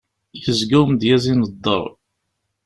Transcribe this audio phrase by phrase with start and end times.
[0.41, 1.83] Yezga umedyaz ineddeṛ.